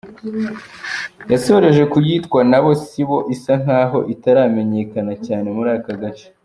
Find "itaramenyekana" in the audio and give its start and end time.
4.13-5.13